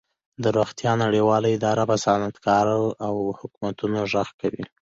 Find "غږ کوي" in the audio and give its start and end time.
4.11-4.63